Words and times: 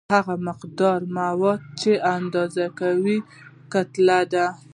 هغه 0.15 0.35
مقدار 0.49 0.99
مواد 1.17 1.61
چې 1.81 1.91
اندازه 2.15 2.65
کوي 2.79 3.17
کتله 3.73 4.19
ده. 4.33 4.47